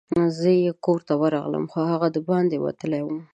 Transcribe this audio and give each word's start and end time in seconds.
زه 0.39 0.49
یې 0.63 0.71
کور 0.85 0.99
ته 1.07 1.13
ورغلم، 1.21 1.63
خو 1.71 1.79
هغه 1.91 2.07
دباندي 2.15 2.57
وتلی 2.61 3.01
وو. 3.03 3.17